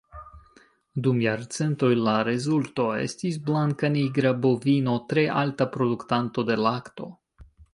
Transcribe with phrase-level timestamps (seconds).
[1.07, 7.13] Dum jarcentoj, la rezulto estis blankanigra bovino tre alta produktanto de lakto.